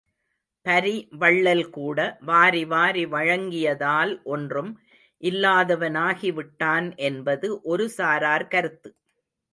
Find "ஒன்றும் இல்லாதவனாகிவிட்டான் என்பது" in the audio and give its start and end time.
4.27-7.49